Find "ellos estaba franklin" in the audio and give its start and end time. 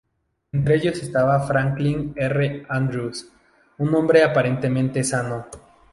0.77-2.13